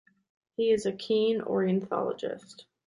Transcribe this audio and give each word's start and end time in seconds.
He 0.55 0.71
is 0.71 0.87
a 0.87 0.93
keen 0.93 1.43
ornithologist. 1.43 2.65